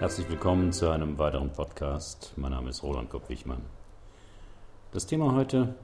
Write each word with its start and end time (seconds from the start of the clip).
Herzlich 0.00 0.30
willkommen 0.30 0.72
zu 0.72 0.88
einem 0.88 1.18
weiteren 1.18 1.52
Podcast. 1.52 2.32
Mein 2.36 2.52
Name 2.52 2.70
ist 2.70 2.82
Roland 2.82 3.10
Kopp-Wichmann. 3.10 3.60
Das 4.92 5.04
Thema 5.04 5.34
heute: 5.34 5.74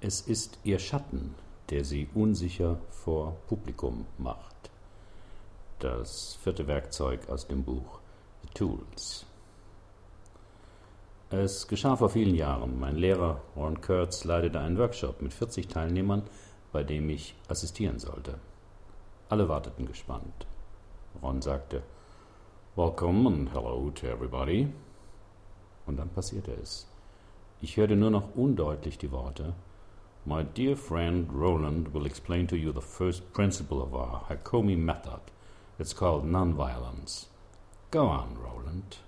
Es 0.00 0.20
ist 0.20 0.60
Ihr 0.62 0.78
Schatten, 0.78 1.34
der 1.70 1.84
Sie 1.84 2.08
unsicher 2.14 2.78
vor 2.90 3.36
Publikum 3.48 4.06
macht. 4.18 4.70
Das 5.80 6.38
vierte 6.44 6.68
Werkzeug 6.68 7.28
aus 7.28 7.48
dem 7.48 7.64
Buch 7.64 7.98
The 8.42 8.50
Tools. 8.54 9.26
Es 11.30 11.66
geschah 11.66 11.96
vor 11.96 12.10
vielen 12.10 12.36
Jahren. 12.36 12.78
Mein 12.78 12.94
Lehrer 12.94 13.40
Ron 13.56 13.80
Kurtz 13.80 14.22
leitete 14.22 14.60
einen 14.60 14.78
Workshop 14.78 15.22
mit 15.22 15.34
40 15.34 15.66
Teilnehmern, 15.66 16.22
bei 16.70 16.84
dem 16.84 17.10
ich 17.10 17.34
assistieren 17.48 17.98
sollte. 17.98 18.34
Alle 19.28 19.48
warteten 19.48 19.86
gespannt. 19.86 20.46
Ron 21.20 21.42
sagte, 21.42 21.82
Welcome 22.78 23.26
and 23.26 23.48
hello 23.52 23.90
to 23.90 24.06
everybody. 24.06 24.68
Und 25.86 25.96
dann 25.96 26.10
passierte 26.10 26.52
es. 26.52 26.86
Ich 27.60 27.76
hörte 27.76 27.96
nur 27.96 28.10
noch 28.10 28.36
undeutlich 28.36 28.98
die 28.98 29.10
Worte, 29.10 29.52
My 30.24 30.44
dear 30.44 30.76
friend 30.76 31.28
Roland 31.34 31.92
will 31.92 32.06
explain 32.06 32.46
to 32.46 32.54
you 32.54 32.72
the 32.72 32.80
first 32.80 33.32
principle 33.32 33.78
of 33.78 33.92
our 33.92 34.22
Hakomi 34.28 34.76
method. 34.76 35.22
It's 35.80 35.92
called 35.92 36.24
nonviolence. 36.24 37.26
Go 37.90 38.02
on, 38.02 38.36
Roland. 38.36 39.00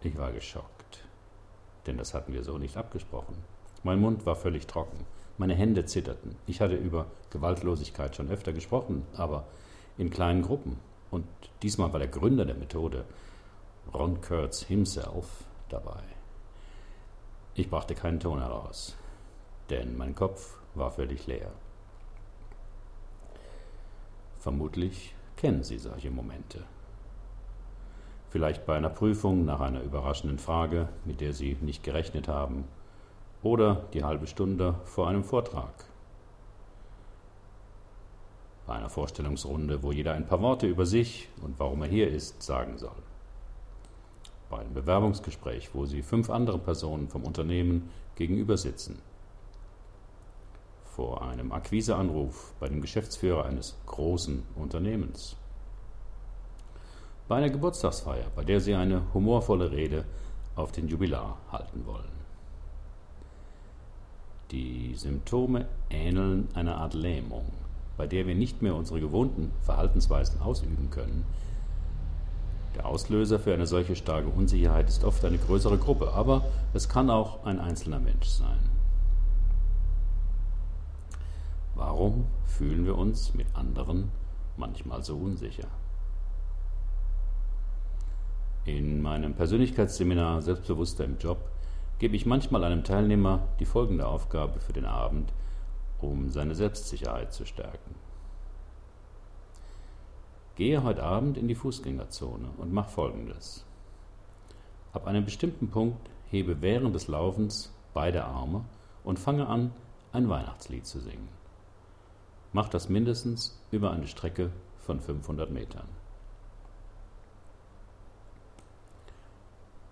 Ich 0.00 0.16
war 0.16 0.32
geschockt, 0.32 1.04
denn 1.86 1.98
das 1.98 2.14
hatten 2.14 2.32
wir 2.32 2.42
so 2.42 2.56
nicht 2.56 2.78
abgesprochen. 2.78 3.36
Mein 3.82 4.00
Mund 4.00 4.24
war 4.24 4.36
völlig 4.36 4.66
trocken, 4.66 5.04
meine 5.36 5.54
Hände 5.54 5.84
zitterten. 5.84 6.36
Ich 6.46 6.62
hatte 6.62 6.76
über 6.76 7.04
Gewaltlosigkeit 7.28 8.16
schon 8.16 8.30
öfter 8.30 8.54
gesprochen, 8.54 9.04
aber 9.14 9.44
in 9.98 10.08
kleinen 10.08 10.40
Gruppen 10.40 10.78
und 11.14 11.26
diesmal 11.62 11.92
war 11.92 12.00
der 12.00 12.08
Gründer 12.08 12.44
der 12.44 12.56
Methode, 12.56 13.04
Ron 13.94 14.20
Kurtz 14.20 14.62
himself, 14.62 15.44
dabei. 15.68 16.02
Ich 17.54 17.70
brachte 17.70 17.94
keinen 17.94 18.18
Ton 18.18 18.40
heraus, 18.40 18.96
denn 19.70 19.96
mein 19.96 20.16
Kopf 20.16 20.58
war 20.74 20.90
völlig 20.90 21.28
leer. 21.28 21.52
Vermutlich 24.38 25.14
kennen 25.36 25.62
Sie 25.62 25.78
solche 25.78 26.10
Momente. 26.10 26.64
Vielleicht 28.30 28.66
bei 28.66 28.76
einer 28.76 28.90
Prüfung 28.90 29.44
nach 29.44 29.60
einer 29.60 29.82
überraschenden 29.82 30.40
Frage, 30.40 30.88
mit 31.04 31.20
der 31.20 31.32
Sie 31.32 31.56
nicht 31.60 31.84
gerechnet 31.84 32.26
haben, 32.26 32.64
oder 33.44 33.84
die 33.92 34.02
halbe 34.02 34.26
Stunde 34.26 34.74
vor 34.84 35.08
einem 35.08 35.22
Vortrag 35.22 35.72
bei 38.66 38.74
einer 38.74 38.88
Vorstellungsrunde, 38.88 39.82
wo 39.82 39.92
jeder 39.92 40.14
ein 40.14 40.26
paar 40.26 40.40
Worte 40.40 40.66
über 40.66 40.86
sich 40.86 41.28
und 41.42 41.58
warum 41.58 41.82
er 41.82 41.88
hier 41.88 42.08
ist 42.08 42.42
sagen 42.42 42.78
soll. 42.78 42.96
Bei 44.48 44.58
einem 44.58 44.74
Bewerbungsgespräch, 44.74 45.74
wo 45.74 45.84
Sie 45.84 46.02
fünf 46.02 46.30
andere 46.30 46.58
Personen 46.58 47.08
vom 47.08 47.24
Unternehmen 47.24 47.90
gegenüber 48.14 48.56
sitzen. 48.56 49.00
Vor 50.84 51.22
einem 51.22 51.52
Akquiseanruf 51.52 52.54
bei 52.60 52.68
dem 52.68 52.80
Geschäftsführer 52.80 53.44
eines 53.44 53.76
großen 53.86 54.44
Unternehmens. 54.54 55.36
Bei 57.26 57.36
einer 57.36 57.50
Geburtstagsfeier, 57.50 58.26
bei 58.36 58.44
der 58.44 58.60
Sie 58.60 58.74
eine 58.74 59.02
humorvolle 59.12 59.72
Rede 59.72 60.04
auf 60.56 60.72
den 60.72 60.88
Jubilar 60.88 61.38
halten 61.50 61.84
wollen. 61.84 62.14
Die 64.50 64.94
Symptome 64.94 65.66
ähneln 65.90 66.48
einer 66.54 66.76
Art 66.76 66.94
Lähmung 66.94 67.63
bei 67.96 68.06
der 68.06 68.26
wir 68.26 68.34
nicht 68.34 68.62
mehr 68.62 68.74
unsere 68.74 69.00
gewohnten 69.00 69.52
Verhaltensweisen 69.60 70.40
ausüben 70.40 70.90
können. 70.90 71.24
Der 72.74 72.86
Auslöser 72.86 73.38
für 73.38 73.54
eine 73.54 73.66
solche 73.66 73.94
starke 73.94 74.28
Unsicherheit 74.28 74.88
ist 74.88 75.04
oft 75.04 75.24
eine 75.24 75.38
größere 75.38 75.78
Gruppe, 75.78 76.12
aber 76.12 76.44
es 76.72 76.88
kann 76.88 77.08
auch 77.08 77.44
ein 77.44 77.60
einzelner 77.60 78.00
Mensch 78.00 78.26
sein. 78.26 78.58
Warum 81.76 82.26
fühlen 82.44 82.84
wir 82.84 82.96
uns 82.96 83.34
mit 83.34 83.46
anderen 83.54 84.10
manchmal 84.56 85.02
so 85.02 85.16
unsicher? 85.16 85.68
In 88.64 89.02
meinem 89.02 89.34
Persönlichkeitsseminar 89.34 90.40
Selbstbewusster 90.40 91.04
im 91.04 91.18
Job 91.18 91.38
gebe 91.98 92.16
ich 92.16 92.26
manchmal 92.26 92.64
einem 92.64 92.82
Teilnehmer 92.82 93.40
die 93.60 93.66
folgende 93.66 94.06
Aufgabe 94.06 94.58
für 94.58 94.72
den 94.72 94.86
Abend, 94.86 95.32
um 96.04 96.30
seine 96.30 96.54
Selbstsicherheit 96.54 97.32
zu 97.32 97.44
stärken. 97.44 97.94
Gehe 100.56 100.82
heute 100.84 101.02
Abend 101.02 101.36
in 101.36 101.48
die 101.48 101.54
Fußgängerzone 101.54 102.48
und 102.58 102.72
mach 102.72 102.88
Folgendes. 102.88 103.64
Ab 104.92 105.06
einem 105.06 105.24
bestimmten 105.24 105.68
Punkt 105.68 106.08
hebe 106.30 106.62
während 106.62 106.94
des 106.94 107.08
Laufens 107.08 107.72
beide 107.92 108.24
Arme 108.24 108.64
und 109.02 109.18
fange 109.18 109.48
an, 109.48 109.72
ein 110.12 110.28
Weihnachtslied 110.28 110.86
zu 110.86 111.00
singen. 111.00 111.28
Mach 112.52 112.68
das 112.68 112.88
mindestens 112.88 113.60
über 113.72 113.90
eine 113.90 114.06
Strecke 114.06 114.52
von 114.78 115.00
500 115.00 115.50
Metern. 115.50 115.88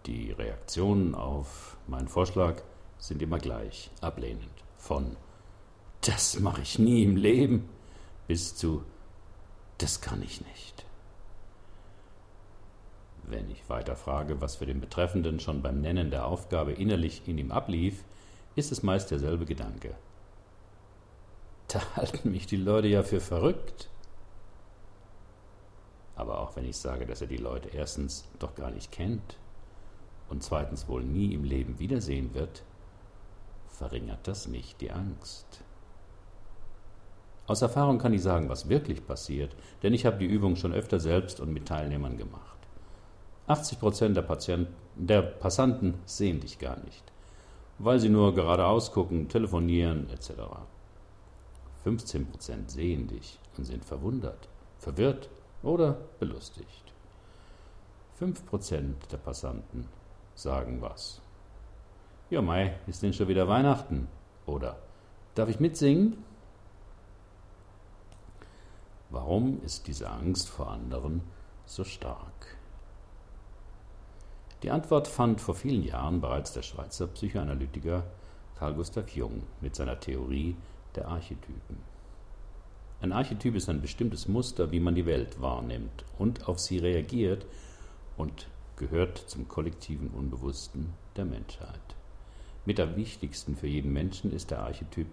Die 0.06 0.30
Reaktionen 0.32 1.14
auf 1.14 1.76
meinen 1.88 2.08
Vorschlag 2.08 2.62
sind 2.98 3.22
immer 3.22 3.38
gleich 3.38 3.90
ablehnend. 4.00 4.50
Von 4.76 5.16
das 6.02 6.40
mache 6.40 6.62
ich 6.62 6.78
nie 6.78 7.04
im 7.04 7.16
Leben, 7.16 7.68
bis 8.26 8.56
zu, 8.56 8.84
das 9.78 10.00
kann 10.00 10.22
ich 10.22 10.40
nicht. 10.40 10.84
Wenn 13.22 13.48
ich 13.50 13.68
weiter 13.68 13.96
frage, 13.96 14.40
was 14.40 14.56
für 14.56 14.66
den 14.66 14.80
Betreffenden 14.80 15.38
schon 15.38 15.62
beim 15.62 15.80
Nennen 15.80 16.10
der 16.10 16.26
Aufgabe 16.26 16.72
innerlich 16.72 17.22
in 17.26 17.38
ihm 17.38 17.52
ablief, 17.52 18.04
ist 18.56 18.72
es 18.72 18.82
meist 18.82 19.10
derselbe 19.10 19.46
Gedanke. 19.46 19.94
Da 21.68 21.80
halten 21.96 22.32
mich 22.32 22.46
die 22.46 22.56
Leute 22.56 22.88
ja 22.88 23.02
für 23.02 23.20
verrückt. 23.20 23.88
Aber 26.16 26.40
auch 26.40 26.56
wenn 26.56 26.68
ich 26.68 26.76
sage, 26.76 27.06
dass 27.06 27.20
er 27.20 27.28
die 27.28 27.38
Leute 27.38 27.70
erstens 27.70 28.28
doch 28.38 28.54
gar 28.54 28.70
nicht 28.70 28.92
kennt 28.92 29.38
und 30.28 30.42
zweitens 30.42 30.88
wohl 30.88 31.02
nie 31.02 31.32
im 31.32 31.44
Leben 31.44 31.78
wiedersehen 31.78 32.34
wird, 32.34 32.64
verringert 33.68 34.26
das 34.26 34.48
nicht 34.48 34.80
die 34.80 34.90
Angst. 34.90 35.62
Aus 37.46 37.62
Erfahrung 37.62 37.98
kann 37.98 38.12
ich 38.12 38.22
sagen, 38.22 38.48
was 38.48 38.68
wirklich 38.68 39.06
passiert, 39.06 39.54
denn 39.82 39.94
ich 39.94 40.06
habe 40.06 40.18
die 40.18 40.26
Übung 40.26 40.56
schon 40.56 40.72
öfter 40.72 41.00
selbst 41.00 41.40
und 41.40 41.52
mit 41.52 41.66
Teilnehmern 41.66 42.16
gemacht. 42.16 42.56
80 43.48 43.80
Prozent 43.80 44.16
der, 44.16 44.66
der 44.96 45.22
Passanten 45.22 45.94
sehen 46.04 46.40
dich 46.40 46.58
gar 46.58 46.78
nicht, 46.84 47.02
weil 47.78 47.98
sie 47.98 48.08
nur 48.08 48.34
geradeaus 48.34 48.92
gucken, 48.92 49.28
telefonieren 49.28 50.08
etc. 50.10 50.30
15 51.82 52.26
Prozent 52.26 52.70
sehen 52.70 53.08
dich 53.08 53.40
und 53.58 53.64
sind 53.64 53.84
verwundert, 53.84 54.48
verwirrt 54.78 55.28
oder 55.64 55.98
belustigt. 56.20 56.92
5 58.14 58.46
Prozent 58.46 59.10
der 59.10 59.16
Passanten 59.16 59.88
sagen 60.36 60.80
was. 60.80 61.20
Ja, 62.30 62.40
Mai, 62.40 62.76
ist 62.86 63.02
denn 63.02 63.12
schon 63.12 63.28
wieder 63.28 63.48
Weihnachten? 63.48 64.08
Oder 64.46 64.78
darf 65.34 65.48
ich 65.48 65.60
mitsingen? 65.60 66.16
Warum 69.12 69.62
ist 69.62 69.88
diese 69.88 70.08
Angst 70.08 70.48
vor 70.48 70.70
anderen 70.70 71.20
so 71.66 71.84
stark? 71.84 72.56
Die 74.62 74.70
Antwort 74.70 75.06
fand 75.06 75.38
vor 75.38 75.54
vielen 75.54 75.82
Jahren 75.82 76.22
bereits 76.22 76.54
der 76.54 76.62
Schweizer 76.62 77.08
Psychoanalytiker 77.08 78.04
Carl 78.58 78.72
Gustav 78.72 79.10
Jung 79.10 79.42
mit 79.60 79.76
seiner 79.76 80.00
Theorie 80.00 80.56
der 80.94 81.08
Archetypen. 81.08 81.76
Ein 83.02 83.12
Archetyp 83.12 83.54
ist 83.54 83.68
ein 83.68 83.82
bestimmtes 83.82 84.28
Muster, 84.28 84.72
wie 84.72 84.80
man 84.80 84.94
die 84.94 85.04
Welt 85.04 85.42
wahrnimmt 85.42 86.06
und 86.18 86.48
auf 86.48 86.58
sie 86.58 86.78
reagiert 86.78 87.44
und 88.16 88.48
gehört 88.76 89.18
zum 89.18 89.46
kollektiven 89.46 90.08
Unbewussten 90.08 90.94
der 91.16 91.26
Menschheit. 91.26 91.96
Mit 92.64 92.78
der 92.78 92.96
wichtigsten 92.96 93.56
für 93.56 93.66
jeden 93.66 93.92
Menschen 93.92 94.32
ist 94.32 94.50
der 94.50 94.60
Archetyp 94.60 95.08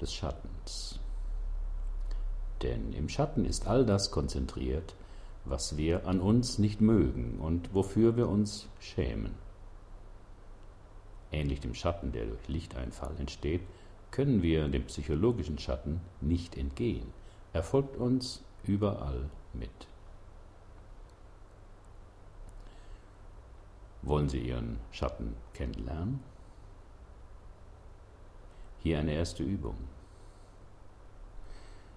des 0.00 0.12
Schattens. 0.12 0.98
Denn 2.62 2.92
im 2.92 3.08
Schatten 3.08 3.44
ist 3.44 3.66
all 3.66 3.84
das 3.84 4.10
konzentriert, 4.10 4.94
was 5.44 5.76
wir 5.76 6.06
an 6.06 6.20
uns 6.20 6.58
nicht 6.58 6.80
mögen 6.80 7.38
und 7.40 7.74
wofür 7.74 8.16
wir 8.16 8.28
uns 8.28 8.68
schämen. 8.78 9.34
Ähnlich 11.32 11.60
dem 11.60 11.74
Schatten, 11.74 12.12
der 12.12 12.26
durch 12.26 12.46
Lichteinfall 12.46 13.14
entsteht, 13.18 13.62
können 14.10 14.42
wir 14.42 14.68
dem 14.68 14.84
psychologischen 14.84 15.58
Schatten 15.58 16.00
nicht 16.20 16.56
entgehen. 16.56 17.06
Er 17.52 17.62
folgt 17.62 17.96
uns 17.96 18.42
überall 18.64 19.28
mit. 19.54 19.70
Wollen 24.02 24.28
Sie 24.28 24.40
Ihren 24.40 24.78
Schatten 24.90 25.34
kennenlernen? 25.54 26.20
Hier 28.82 28.98
eine 28.98 29.12
erste 29.12 29.42
Übung. 29.42 29.76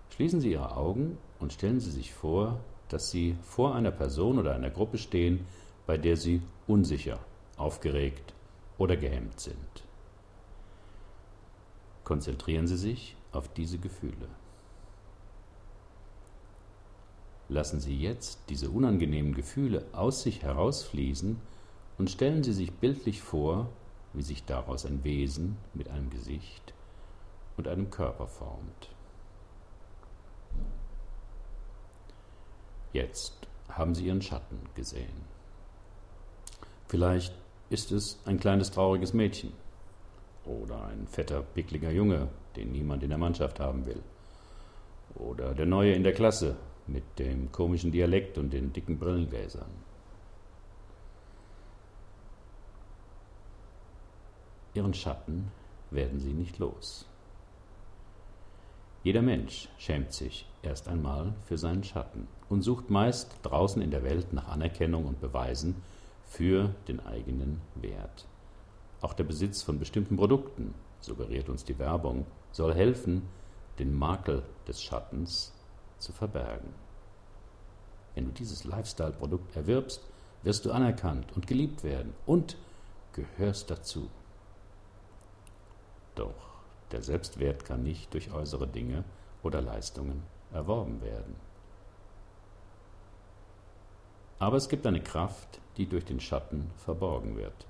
Schließen 0.10 0.42
Sie 0.42 0.52
Ihre 0.52 0.76
Augen 0.76 1.18
und 1.40 1.54
stellen 1.54 1.80
Sie 1.80 1.92
sich 1.92 2.14
vor, 2.14 2.60
dass 2.90 3.12
Sie 3.12 3.36
vor 3.44 3.76
einer 3.76 3.92
Person 3.92 4.40
oder 4.40 4.56
einer 4.56 4.70
Gruppe 4.70 4.98
stehen, 4.98 5.46
bei 5.86 5.98
der 5.98 6.18
Sie 6.18 6.42
unsicher, 6.68 7.20
aufgeregt 7.58 8.34
oder 8.78 8.96
gehemmt 8.98 9.40
sind. 9.40 9.84
Konzentrieren 12.04 12.68
Sie 12.68 12.78
sich 12.78 13.16
auf 13.32 13.52
diese 13.54 13.78
Gefühle. 13.78 14.28
Lassen 17.48 17.80
Sie 17.80 17.96
jetzt 17.96 18.40
diese 18.50 18.70
unangenehmen 18.70 19.36
Gefühle 19.36 19.86
aus 19.92 20.24
sich 20.24 20.42
herausfließen 20.44 21.40
und 21.98 22.10
stellen 22.10 22.44
Sie 22.44 22.54
sich 22.54 22.72
bildlich 22.72 23.22
vor, 23.22 23.70
wie 24.14 24.24
sich 24.24 24.46
daraus 24.46 24.86
ein 24.86 25.04
Wesen 25.04 25.58
mit 25.74 25.90
einem 25.90 26.10
Gesicht 26.10 26.74
und 27.58 27.68
einem 27.68 27.92
Körper 27.92 28.28
formt. 28.28 28.95
Jetzt 32.96 33.34
haben 33.68 33.94
Sie 33.94 34.06
Ihren 34.06 34.22
Schatten 34.22 34.58
gesehen. 34.74 35.26
Vielleicht 36.88 37.36
ist 37.70 37.92
es 37.92 38.18
ein 38.24 38.40
kleines 38.40 38.72
trauriges 38.72 39.12
Mädchen 39.14 39.52
oder 40.46 40.86
ein 40.86 41.06
fetter, 41.06 41.42
pickliger 41.42 41.92
Junge, 41.92 42.30
den 42.56 42.72
niemand 42.72 43.04
in 43.04 43.10
der 43.10 43.18
Mannschaft 43.18 43.60
haben 43.60 43.86
will. 43.86 44.02
Oder 45.16 45.54
der 45.54 45.66
Neue 45.66 45.92
in 45.92 46.04
der 46.04 46.14
Klasse 46.14 46.56
mit 46.88 47.04
dem 47.20 47.52
komischen 47.52 47.92
Dialekt 47.92 48.38
und 48.38 48.54
den 48.54 48.72
dicken 48.72 48.98
Brillengläsern. 48.98 49.72
Ihren 54.74 54.94
Schatten 54.94 55.52
werden 55.92 56.22
Sie 56.22 56.32
nicht 56.32 56.60
los. 56.60 57.06
Jeder 59.06 59.22
Mensch 59.22 59.70
schämt 59.78 60.14
sich 60.14 60.48
erst 60.64 60.88
einmal 60.88 61.36
für 61.44 61.60
seinen 61.60 61.84
Schatten 61.84 62.28
und 62.50 62.64
sucht 62.64 62.90
meist 62.90 63.38
draußen 63.44 63.80
in 63.80 63.92
der 63.92 64.04
Welt 64.04 64.34
nach 64.34 64.48
Anerkennung 64.48 65.06
und 65.06 65.22
Beweisen 65.22 65.76
für 66.24 66.74
den 66.88 67.06
eigenen 67.06 67.62
Wert. 67.76 68.26
Auch 69.02 69.14
der 69.14 69.26
Besitz 69.26 69.62
von 69.62 69.78
bestimmten 69.78 70.18
Produkten, 70.18 70.74
suggeriert 71.02 71.50
uns 71.50 71.64
die 71.64 71.78
Werbung, 71.78 72.26
soll 72.52 72.74
helfen, 72.74 73.22
den 73.78 73.94
Makel 73.94 74.42
des 74.68 74.82
Schattens 74.82 75.54
zu 76.00 76.12
verbergen. 76.12 76.74
Wenn 78.16 78.26
du 78.26 78.32
dieses 78.32 78.64
Lifestyle-Produkt 78.64 79.56
erwirbst, 79.56 80.02
wirst 80.42 80.66
du 80.66 80.72
anerkannt 80.72 81.28
und 81.36 81.46
geliebt 81.46 81.84
werden 81.84 82.16
und 82.26 82.58
gehörst 83.14 83.70
dazu. 83.70 84.10
Doch 86.16 86.55
der 86.92 87.02
Selbstwert 87.02 87.66
kann 87.66 87.84
nicht 87.84 88.14
durch 88.14 88.32
äußere 88.32 88.68
Dinge 88.68 89.04
oder 89.44 89.62
Leistungen 89.62 90.24
erworben 90.52 91.02
werden. 91.02 91.36
Aber 94.40 94.58
es 94.58 94.70
gibt 94.70 94.86
eine 94.86 95.02
Kraft, 95.02 95.60
die 95.78 95.88
durch 95.88 96.06
den 96.06 96.20
Schatten 96.20 96.72
verborgen 96.78 97.38
wird, 97.38 97.66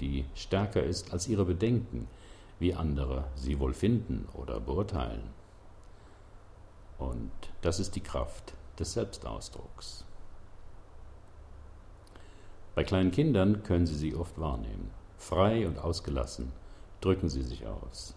die 0.00 0.24
stärker 0.34 0.82
ist 0.82 1.12
als 1.12 1.28
ihre 1.28 1.44
Bedenken, 1.44 2.08
wie 2.58 2.74
andere 2.74 3.24
sie 3.34 3.58
wohl 3.58 3.74
finden 3.74 4.28
oder 4.34 4.60
beurteilen. 4.60 5.30
Und 6.98 7.30
das 7.62 7.80
ist 7.80 7.96
die 7.96 8.02
Kraft 8.02 8.54
des 8.78 8.92
Selbstausdrucks. 8.92 10.04
Bei 12.74 12.84
kleinen 12.84 13.10
Kindern 13.10 13.62
können 13.62 13.86
Sie 13.86 13.96
sie 13.96 14.14
oft 14.14 14.38
wahrnehmen. 14.38 14.90
Frei 15.18 15.66
und 15.66 15.78
ausgelassen 15.78 16.52
drücken 17.00 17.28
sie 17.28 17.42
sich 17.42 17.66
aus. 17.66 18.14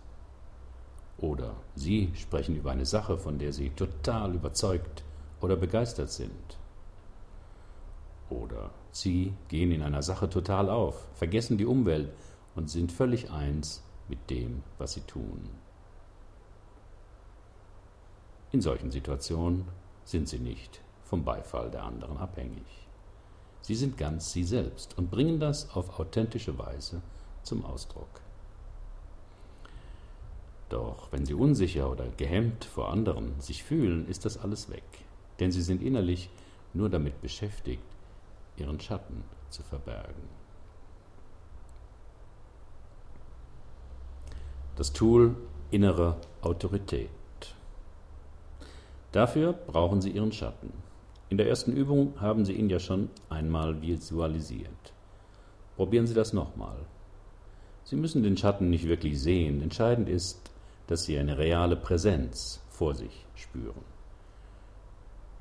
Oder 1.18 1.56
Sie 1.75 2.12
sprechen 2.15 2.56
über 2.56 2.71
eine 2.71 2.86
Sache, 2.86 3.18
von 3.18 3.38
der 3.39 3.54
Sie 3.54 3.69
total 3.69 4.36
überzeugt 4.36 5.04
oder 5.42 5.56
begeistert 5.56 6.10
sind. 6.10 6.57
Oder 8.30 8.71
Sie 8.92 9.33
gehen 9.48 9.71
in 9.71 9.81
einer 9.81 10.01
Sache 10.01 10.30
total 10.30 10.69
auf, 10.69 11.07
vergessen 11.13 11.57
die 11.57 11.65
Umwelt 11.65 12.12
und 12.56 12.69
sind 12.69 12.92
völlig 12.92 13.31
eins 13.31 13.83
mit 14.07 14.30
dem, 14.30 14.63
was 14.77 14.94
Sie 14.94 15.01
tun. 15.01 15.50
In 18.51 18.62
solchen 18.62 18.92
Situationen 18.92 19.66
sind 20.06 20.30
Sie 20.30 20.39
nicht 20.39 20.81
vom 21.04 21.24
Beifall 21.24 21.71
der 21.71 21.83
anderen 21.83 22.18
abhängig. 22.18 22.88
Sie 23.62 23.75
sind 23.75 23.98
ganz 23.98 24.31
Sie 24.31 24.44
selbst 24.44 24.98
und 24.98 25.09
bringen 25.09 25.39
das 25.39 25.69
auf 25.75 26.00
authentische 26.00 26.57
Weise 26.59 27.01
zum 27.44 27.66
Ausdruck. 27.66 28.21
Doch 30.69 31.12
wenn 31.12 31.25
sie 31.25 31.33
unsicher 31.33 31.89
oder 31.89 32.06
gehemmt 32.18 32.65
vor 32.65 32.92
anderen 32.92 33.39
sich 33.39 33.63
fühlen, 33.63 34.07
ist 34.07 34.25
das 34.25 34.38
alles 34.38 34.69
weg, 34.69 34.83
denn 35.39 35.51
sie 35.51 35.62
sind 35.62 35.81
innerlich 35.81 36.30
nur 36.74 36.89
damit 36.89 37.21
beschäftigt, 37.21 37.83
ihren 38.57 38.80
Schatten 38.80 39.24
zu 39.50 39.63
verbergen. 39.63 40.44
Das 44.75 44.92
Tool 44.92 45.36
innere 45.69 46.18
Autorität. 46.42 47.09
Dafür 49.12 49.54
brauchen 49.54 50.01
Sie 50.01 50.09
Ihren 50.09 50.31
Schatten. 50.31 50.74
In 51.30 51.38
der 51.38 51.48
ersten 51.48 51.71
Übung 51.74 52.19
haben 52.19 52.45
Sie 52.45 52.54
ihn 52.54 52.69
ja 52.69 52.80
schon 52.80 53.09
einmal 53.30 53.80
visualisiert. 53.81 54.94
Probieren 55.75 56.07
Sie 56.07 56.16
das 56.16 56.33
nochmal. 56.33 56.77
Sie 57.83 57.95
müssen 57.95 58.24
den 58.24 58.38
Schatten 58.38 58.71
nicht 58.71 58.88
wirklich 58.88 59.21
sehen. 59.21 59.62
Entscheidend 59.62 60.09
ist, 60.09 60.50
dass 60.88 61.03
Sie 61.03 61.18
eine 61.18 61.38
reale 61.38 61.75
Präsenz 61.75 62.62
vor 62.69 62.95
sich 62.95 63.25
spüren. 63.35 63.83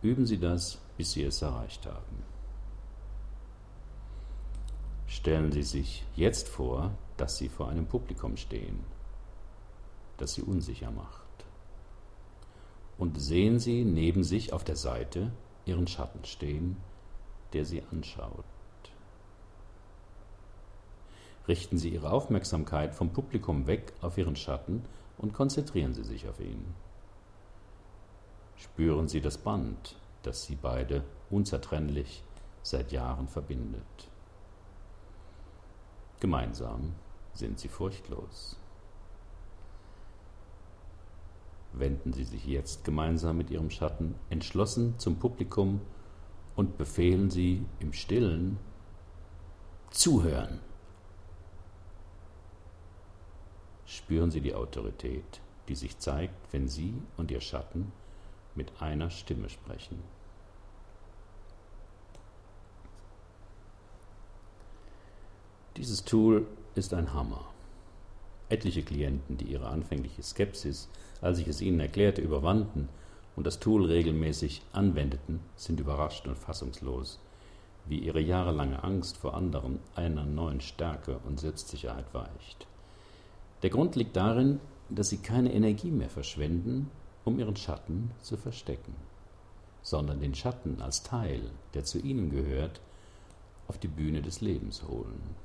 Üben 0.02 0.26
Sie 0.26 0.38
das, 0.38 0.80
bis 0.96 1.12
Sie 1.12 1.24
es 1.24 1.42
erreicht 1.42 1.86
haben. 1.86 2.24
Stellen 5.06 5.52
Sie 5.52 5.62
sich 5.62 6.04
jetzt 6.16 6.48
vor, 6.48 6.92
dass 7.16 7.36
Sie 7.36 7.48
vor 7.48 7.68
einem 7.68 7.86
Publikum 7.86 8.36
stehen, 8.36 8.80
das 10.16 10.34
Sie 10.34 10.42
unsicher 10.42 10.90
macht. 10.90 11.22
Und 12.98 13.20
sehen 13.20 13.58
Sie 13.58 13.84
neben 13.84 14.24
sich 14.24 14.52
auf 14.52 14.64
der 14.64 14.76
Seite 14.76 15.32
Ihren 15.64 15.86
Schatten 15.86 16.24
stehen, 16.24 16.76
der 17.52 17.64
Sie 17.64 17.82
anschaut. 17.90 18.44
Richten 21.48 21.78
Sie 21.78 21.90
Ihre 21.90 22.10
Aufmerksamkeit 22.10 22.94
vom 22.94 23.10
Publikum 23.12 23.66
weg 23.66 23.92
auf 24.00 24.16
Ihren 24.18 24.36
Schatten 24.36 24.84
und 25.18 25.32
konzentrieren 25.32 25.94
Sie 25.94 26.04
sich 26.04 26.28
auf 26.28 26.40
ihn. 26.40 26.74
Spüren 28.56 29.08
Sie 29.08 29.20
das 29.20 29.38
Band, 29.38 29.96
das 30.22 30.44
Sie 30.44 30.56
beide 30.56 31.04
unzertrennlich 31.30 32.22
seit 32.62 32.92
Jahren 32.92 33.28
verbindet. 33.28 34.10
Gemeinsam 36.20 36.94
sind 37.34 37.58
Sie 37.58 37.68
furchtlos. 37.68 38.56
Wenden 41.72 42.12
Sie 42.12 42.24
sich 42.24 42.46
jetzt 42.46 42.84
gemeinsam 42.84 43.38
mit 43.38 43.50
Ihrem 43.50 43.70
Schatten 43.70 44.14
entschlossen 44.30 44.98
zum 44.98 45.16
Publikum 45.16 45.80
und 46.54 46.76
befehlen 46.78 47.30
Sie 47.30 47.64
im 47.80 47.92
stillen 47.92 48.58
Zuhören. 49.90 50.60
Spüren 53.92 54.30
Sie 54.30 54.40
die 54.40 54.54
Autorität, 54.54 55.40
die 55.68 55.74
sich 55.74 55.98
zeigt, 55.98 56.34
wenn 56.52 56.68
Sie 56.68 56.94
und 57.16 57.30
Ihr 57.30 57.40
Schatten 57.40 57.92
mit 58.54 58.80
einer 58.80 59.10
Stimme 59.10 59.48
sprechen. 59.48 60.02
Dieses 65.76 66.04
Tool 66.04 66.46
ist 66.74 66.92
ein 66.94 67.14
Hammer. 67.14 67.46
Etliche 68.48 68.82
Klienten, 68.82 69.38
die 69.38 69.46
ihre 69.46 69.68
anfängliche 69.68 70.22
Skepsis, 70.22 70.88
als 71.22 71.38
ich 71.38 71.48
es 71.48 71.62
ihnen 71.62 71.80
erklärte, 71.80 72.20
überwanden 72.20 72.88
und 73.36 73.46
das 73.46 73.58
Tool 73.58 73.86
regelmäßig 73.86 74.62
anwendeten, 74.72 75.40
sind 75.56 75.80
überrascht 75.80 76.26
und 76.26 76.38
fassungslos, 76.38 77.18
wie 77.86 77.98
ihre 77.98 78.20
jahrelange 78.20 78.84
Angst 78.84 79.16
vor 79.16 79.34
anderen 79.34 79.78
einer 79.94 80.24
neuen 80.24 80.60
Stärke 80.60 81.18
und 81.24 81.40
Selbstsicherheit 81.40 82.12
weicht. 82.12 82.66
Der 83.62 83.70
Grund 83.70 83.94
liegt 83.94 84.16
darin, 84.16 84.60
dass 84.90 85.08
sie 85.08 85.18
keine 85.18 85.52
Energie 85.52 85.90
mehr 85.90 86.10
verschwenden, 86.10 86.90
um 87.24 87.38
ihren 87.38 87.56
Schatten 87.56 88.10
zu 88.20 88.36
verstecken, 88.36 88.94
sondern 89.82 90.20
den 90.20 90.34
Schatten 90.34 90.82
als 90.82 91.04
Teil, 91.04 91.42
der 91.74 91.84
zu 91.84 91.98
ihnen 91.98 92.30
gehört, 92.30 92.80
auf 93.68 93.78
die 93.78 93.88
Bühne 93.88 94.20
des 94.20 94.40
Lebens 94.40 94.82
holen. 94.88 95.36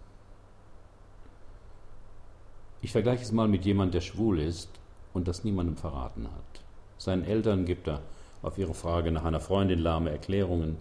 Ich 2.82 2.92
vergleiche 2.92 3.24
es 3.24 3.32
mal 3.32 3.48
mit 3.48 3.66
jemandem, 3.66 3.94
der 3.94 4.02
schwul 4.02 4.40
ist 4.40 4.70
und 5.14 5.28
das 5.28 5.44
niemandem 5.44 5.78
verraten 5.78 6.26
hat. 6.26 6.64
Seinen 6.98 7.24
Eltern 7.24 7.66
gibt 7.66 7.88
er 7.88 8.02
auf 8.42 8.58
ihre 8.58 8.74
Frage 8.74 9.12
nach 9.12 9.26
einer 9.26 9.40
Freundin 9.40 9.80
lahme 9.80 10.10
Erklärungen. 10.10 10.78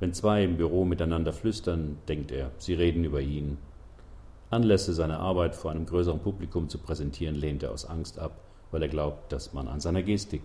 Wenn 0.00 0.12
zwei 0.12 0.42
im 0.44 0.56
Büro 0.56 0.84
miteinander 0.84 1.32
flüstern, 1.32 1.98
denkt 2.08 2.32
er, 2.32 2.50
sie 2.58 2.74
reden 2.74 3.04
über 3.04 3.20
ihn 3.20 3.58
Anlässe, 4.52 4.92
seine 4.92 5.18
Arbeit 5.18 5.54
vor 5.54 5.70
einem 5.70 5.86
größeren 5.86 6.20
Publikum 6.20 6.68
zu 6.68 6.78
präsentieren, 6.78 7.34
lehnt 7.34 7.62
er 7.62 7.72
aus 7.72 7.86
Angst 7.86 8.18
ab, 8.18 8.32
weil 8.70 8.82
er 8.82 8.88
glaubt, 8.88 9.32
dass 9.32 9.52
man 9.52 9.68
an 9.68 9.80
seiner 9.80 10.02
Gestik 10.02 10.42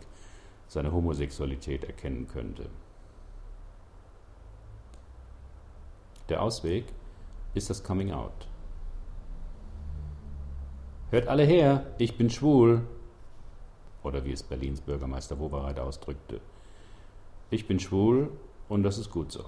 seine 0.68 0.92
Homosexualität 0.92 1.84
erkennen 1.84 2.28
könnte. 2.28 2.70
Der 6.30 6.42
Ausweg 6.42 6.86
ist 7.54 7.70
das 7.70 7.84
Coming 7.84 8.12
Out. 8.12 8.48
Hört 11.10 11.28
alle 11.28 11.44
her, 11.44 11.86
ich 11.98 12.18
bin 12.18 12.30
schwul. 12.30 12.82
Oder 14.04 14.26
wie 14.26 14.34
es 14.34 14.44
Berlins 14.44 14.82
Bürgermeister 14.82 15.40
Wobereit 15.40 15.80
ausdrückte. 15.80 16.42
Ich 17.50 17.68
bin 17.68 17.80
schwul 17.80 18.30
und 18.68 18.84
das 18.84 18.98
ist 18.98 19.10
gut 19.10 19.32
so. 19.32 19.46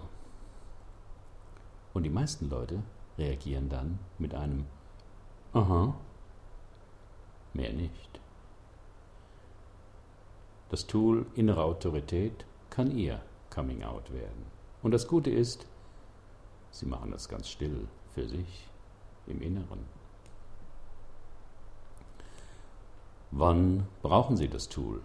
Und 1.93 2.03
die 2.03 2.09
meisten 2.09 2.49
Leute 2.49 2.81
reagieren 3.19 3.69
dann 3.69 3.99
mit 4.17 4.33
einem 4.33 4.65
Aha, 5.53 5.93
mehr 7.53 7.73
nicht. 7.73 8.19
Das 10.69 10.85
Tool 10.87 11.25
innere 11.35 11.63
Autorität 11.63 12.45
kann 12.69 12.95
ihr 12.97 13.21
Coming 13.49 13.83
Out 13.83 14.11
werden. 14.13 14.45
Und 14.83 14.91
das 14.91 15.07
Gute 15.07 15.31
ist, 15.31 15.65
sie 16.71 16.85
machen 16.85 17.11
das 17.11 17.27
ganz 17.27 17.49
still 17.49 17.87
für 18.13 18.27
sich 18.27 18.67
im 19.27 19.41
Inneren. 19.41 19.85
Wann 23.31 23.87
brauchen 24.01 24.37
Sie 24.37 24.47
das 24.47 24.69
Tool? 24.69 25.01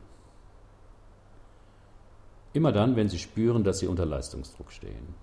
Immer 2.55 2.73
dann, 2.73 2.97
wenn 2.97 3.09
Sie 3.09 3.19
spüren, 3.19 3.65
dass 3.65 3.81
Sie 3.81 3.87
unter 3.87 4.07
Leistungsdruck 4.07 4.73
stehen. 4.73 5.15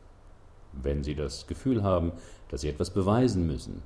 Wenn 0.74 1.04
Sie 1.04 1.16
das 1.16 1.48
Gefühl 1.48 1.84
haben, 1.84 2.12
dass 2.50 2.62
Sie 2.62 2.70
etwas 2.70 2.90
beweisen 2.90 3.48
müssen. 3.48 3.84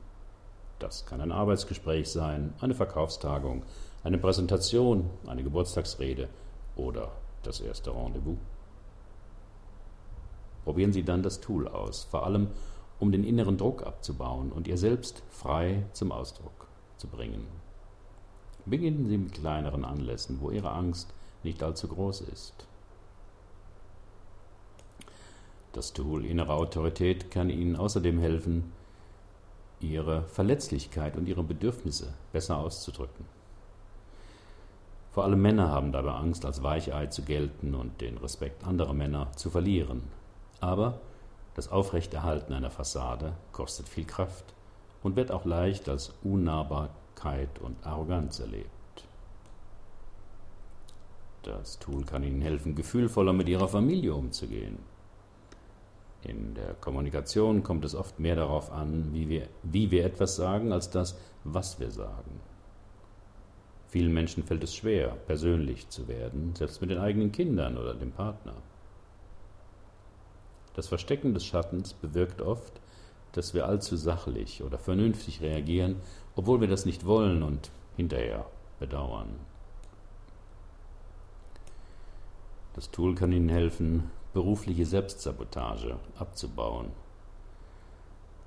Das 0.79 1.05
kann 1.05 1.21
ein 1.21 1.31
Arbeitsgespräch 1.31 2.09
sein, 2.09 2.53
eine 2.59 2.75
Verkaufstagung, 2.75 3.63
eine 4.03 4.17
Präsentation, 4.17 5.09
eine 5.25 5.43
Geburtstagsrede 5.43 6.27
oder 6.75 7.11
das 7.43 7.61
erste 7.61 7.91
Rendezvous. 7.95 8.37
Probieren 10.63 10.91
Sie 10.91 11.03
dann 11.03 11.23
das 11.23 11.39
Tool 11.41 11.67
aus, 11.67 12.05
vor 12.05 12.25
allem 12.25 12.47
um 12.99 13.11
den 13.11 13.23
inneren 13.23 13.57
Druck 13.57 13.85
abzubauen 13.85 14.51
und 14.51 14.67
ihr 14.67 14.77
selbst 14.77 15.21
frei 15.29 15.85
zum 15.93 16.11
Ausdruck 16.11 16.67
zu 16.97 17.07
bringen. 17.07 17.45
Beginnen 18.65 19.07
Sie 19.07 19.17
mit 19.17 19.33
kleineren 19.33 19.85
Anlässen, 19.85 20.39
wo 20.41 20.49
Ihre 20.49 20.71
Angst 20.71 21.13
nicht 21.43 21.61
allzu 21.61 21.87
groß 21.87 22.21
ist. 22.21 22.67
Das 25.75 25.91
Tool 25.91 26.25
innere 26.25 26.53
Autorität 26.53 27.31
kann 27.31 27.49
Ihnen 27.49 27.75
außerdem 27.75 28.17
helfen, 28.17 28.71
Ihre 29.81 30.23
Verletzlichkeit 30.23 31.17
und 31.17 31.27
Ihre 31.27 31.43
Bedürfnisse 31.43 32.13
besser 32.31 32.59
auszudrücken. 32.59 33.25
Vor 35.11 35.25
allem 35.25 35.41
Männer 35.41 35.67
haben 35.67 35.91
dabei 35.91 36.11
Angst, 36.11 36.45
als 36.45 36.63
Weichei 36.63 37.07
zu 37.07 37.23
gelten 37.23 37.75
und 37.75 37.99
den 37.99 38.17
Respekt 38.19 38.63
anderer 38.63 38.93
Männer 38.93 39.33
zu 39.35 39.49
verlieren. 39.49 40.03
Aber 40.61 41.01
das 41.55 41.69
Aufrechterhalten 41.69 42.53
einer 42.53 42.71
Fassade 42.71 43.33
kostet 43.51 43.89
viel 43.89 44.05
Kraft 44.05 44.53
und 45.03 45.17
wird 45.17 45.29
auch 45.29 45.43
leicht 45.43 45.89
als 45.89 46.13
Unnahbarkeit 46.23 47.59
und 47.59 47.85
Arroganz 47.85 48.39
erlebt. 48.39 48.69
Das 51.43 51.79
Tool 51.79 52.05
kann 52.05 52.23
Ihnen 52.23 52.41
helfen, 52.41 52.75
gefühlvoller 52.75 53.33
mit 53.33 53.49
Ihrer 53.49 53.67
Familie 53.67 54.13
umzugehen. 54.13 54.94
In 56.25 56.55
der 56.55 56.73
Kommunikation 56.73 57.61
kommt 57.61 57.85
es 57.85 57.93
oft 57.93 58.19
mehr 58.19 58.35
darauf 58.35 58.71
an, 58.71 59.13
wie 59.13 59.29
wir, 59.29 59.47
wie 59.63 59.91
wir 59.91 60.05
etwas 60.05 60.35
sagen, 60.35 60.71
als 60.71 60.89
das, 60.89 61.17
was 61.43 61.79
wir 61.79 61.91
sagen. 61.91 62.39
Vielen 63.87 64.11
Menschen 64.11 64.43
fällt 64.43 64.63
es 64.63 64.75
schwer, 64.75 65.15
persönlich 65.27 65.87
zu 65.89 66.07
werden, 66.07 66.55
selbst 66.55 66.81
mit 66.81 66.89
den 66.89 66.97
eigenen 66.97 67.31
Kindern 67.31 67.77
oder 67.77 67.93
dem 67.93 68.11
Partner. 68.11 68.55
Das 70.73 70.87
Verstecken 70.87 71.33
des 71.33 71.45
Schattens 71.45 71.93
bewirkt 71.93 72.41
oft, 72.41 72.81
dass 73.33 73.53
wir 73.53 73.67
allzu 73.67 73.95
sachlich 73.95 74.63
oder 74.63 74.77
vernünftig 74.77 75.41
reagieren, 75.41 75.97
obwohl 76.35 76.59
wir 76.59 76.67
das 76.67 76.85
nicht 76.85 77.05
wollen 77.05 77.43
und 77.43 77.69
hinterher 77.95 78.45
bedauern. 78.79 79.29
Das 82.73 82.91
Tool 82.91 83.15
kann 83.15 83.31
Ihnen 83.31 83.49
helfen, 83.49 84.11
berufliche 84.35 84.85
Selbstsabotage 84.85 85.97
abzubauen. 86.19 86.91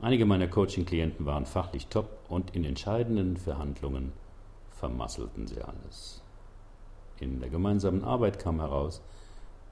Einige 0.03 0.27
meiner 0.27 0.47
Coaching-Klienten 0.47 1.25
waren 1.25 1.47
fachlich 1.47 1.87
top 1.87 2.11
und 2.29 2.55
in 2.55 2.67
entscheidenden 2.67 3.39
Verhandlungen 3.39 4.13
vermasselten 4.71 5.47
sie 5.47 5.63
alles. 5.63 6.23
In 7.21 7.41
der 7.41 7.49
gemeinsamen 7.49 8.05
Arbeit 8.05 8.39
kam 8.39 8.61
heraus, 8.61 9.01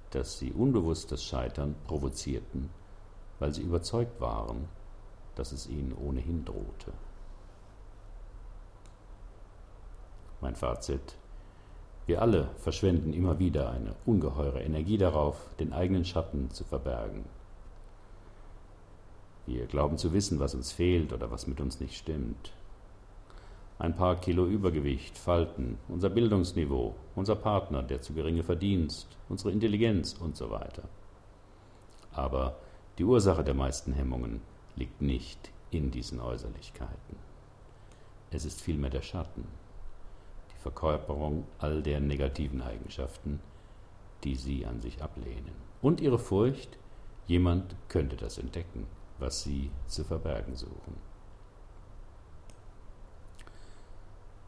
dass 0.09 0.39
sie 0.39 0.53
unbewusst 0.53 1.13
das 1.13 1.23
Scheitern 1.23 1.75
provozierten, 1.85 2.71
weil 3.39 3.53
sie 3.53 3.61
überzeugt 3.61 4.19
waren, 4.19 4.71
dass 5.35 5.53
es 5.53 5.67
ihnen 5.67 5.93
ohnehin 5.93 6.47
drohte. 6.47 6.95
Mein 10.41 10.57
Fazit. 10.57 11.15
Wir 12.07 12.23
alle 12.23 12.49
verschwenden 12.59 13.13
immer 13.13 13.39
wieder 13.39 13.71
eine 13.71 13.95
ungeheure 14.07 14.63
Energie 14.63 14.97
darauf, 14.97 15.37
den 15.59 15.73
eigenen 15.73 16.05
Schatten 16.05 16.51
zu 16.51 16.65
verbergen. 16.65 17.25
Wir 19.47 19.67
glauben 19.67 19.99
zu 19.99 20.13
wissen, 20.13 20.39
was 20.39 20.55
uns 20.55 20.73
fehlt 20.73 21.13
oder 21.13 21.31
was 21.31 21.47
mit 21.47 21.61
uns 21.61 21.81
nicht 21.81 21.97
stimmt 21.97 22.53
ein 23.79 23.95
paar 23.95 24.17
Kilo 24.17 24.47
Übergewicht, 24.47 25.19
Falten, 25.19 25.79
unser 25.89 26.09
Bildungsniveau, 26.09 26.95
unser 27.15 27.37
Partner, 27.37 27.83
der 27.83 28.01
zu 28.01 28.15
geringe 28.15 28.43
Verdienst, 28.43 29.07
unsere 29.29 29.53
Intelligenz 29.53 30.15
und 30.15 30.37
so 30.37 30.51
weiter. 30.51 30.85
Aber 32.13 32.57
die 32.97 33.05
Ursache 33.05 33.45
der 33.45 33.55
meisten 33.55 33.93
Hemmungen 33.93 34.41
liegt 34.77 35.03
nicht 35.03 35.51
in 35.71 35.91
diesen 35.91 36.21
Äußerlichkeiten. 36.21 37.17
Es 38.31 38.47
ist 38.47 38.63
vielmehr 38.63 38.91
der 38.91 39.03
Schatten, 39.03 39.47
Verkörperung 40.67 41.45
all 41.59 41.81
der 41.81 42.01
negativen 42.01 42.61
Eigenschaften, 42.61 43.39
die 44.25 44.35
sie 44.35 44.67
an 44.67 44.81
sich 44.81 45.01
ablehnen. 45.01 45.55
Und 45.81 46.01
ihre 46.01 46.19
Furcht, 46.19 46.77
jemand 47.29 47.77
könnte 47.89 48.17
das 48.17 48.39
entdecken, 48.39 48.89
was 49.21 49.45
sie 49.45 49.71
zu 49.87 50.03
verbergen 50.03 50.57
suchen. 50.57 50.97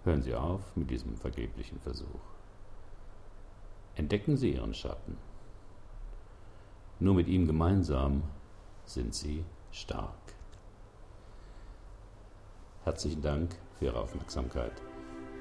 Hören 0.03 0.23
Sie 0.23 0.35
auf 0.35 0.61
mit 0.75 0.91
diesem 0.91 1.17
vergeblichen 1.17 1.79
Versuch. 1.81 2.25
Entdecken 3.95 4.37
Sie 4.37 4.55
Ihren 4.55 4.75
Schatten. 4.75 5.19
Nur 6.99 7.15
mit 7.15 7.29
ihm 7.29 7.47
gemeinsam 7.47 8.23
sind 8.87 9.15
Sie 9.15 9.45
stark. 9.71 10.35
Herzlichen 12.85 13.23
Dank 13.23 13.55
für 13.79 13.87
Ihre 13.87 14.01
Aufmerksamkeit. 14.01 14.73